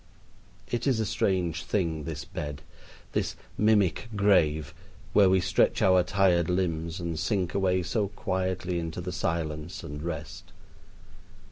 It 0.67 0.87
is 0.87 0.99
a 0.99 1.05
strange 1.05 1.63
thing 1.63 2.05
this 2.05 2.25
bed, 2.25 2.63
this 3.11 3.35
mimic 3.55 4.07
grave, 4.15 4.73
where 5.13 5.29
we 5.29 5.39
stretch 5.39 5.79
our 5.83 6.01
tired 6.01 6.49
limbs 6.49 6.99
and 6.99 7.19
sink 7.19 7.53
away 7.53 7.83
so 7.83 8.07
quietly 8.07 8.79
into 8.79 8.99
the 8.99 9.11
silence 9.11 9.83
and 9.83 10.01
rest. 10.01 10.45